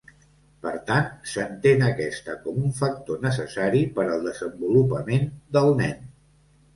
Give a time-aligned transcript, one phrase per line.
[0.65, 6.01] Per tant, s'entén aquesta com un factor necessari per al desenvolupament del nen.